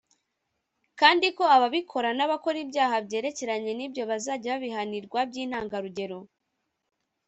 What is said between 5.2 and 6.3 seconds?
by’intangarugero